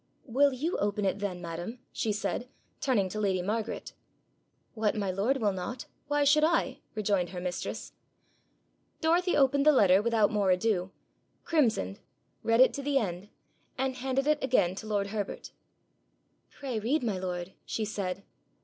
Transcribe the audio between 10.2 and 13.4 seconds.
more ado, crimsoned, read it to the end,